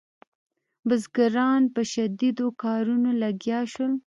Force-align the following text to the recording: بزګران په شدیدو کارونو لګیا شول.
بزګران 0.87 1.61
په 1.73 1.81
شدیدو 1.91 2.47
کارونو 2.63 3.09
لګیا 3.21 3.59
شول. 3.73 3.93